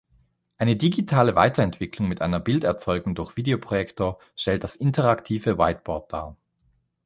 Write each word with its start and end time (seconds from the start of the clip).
Eine 0.57 0.75
digitale 0.77 1.35
Weiterentwicklung 1.35 2.07
mit 2.07 2.23
einer 2.23 2.39
Bilderzeugung 2.39 3.13
durch 3.13 3.37
Videoprojektor 3.37 4.17
stellt 4.35 4.63
das 4.63 4.75
interaktive 4.75 5.59
Whiteboard 5.59 6.11
dar. 6.11 6.37